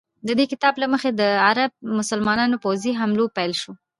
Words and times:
د 0.27 0.29
دې 0.39 0.45
کتاب 0.51 0.73
له 0.81 0.87
مخې 0.93 1.09
د 1.19 1.21
عرب 1.47 1.71
مسلمانانو 1.99 2.61
پوځي 2.63 2.91
حملو 2.99 3.25
پیل 3.37 3.51
شو. 3.61 3.71